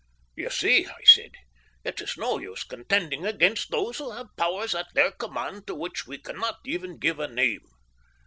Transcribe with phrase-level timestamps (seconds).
[0.35, 1.29] "You see," I said,
[1.83, 6.07] "it is no use contending against those who have powers at their command to which
[6.07, 7.67] we cannot even give a name.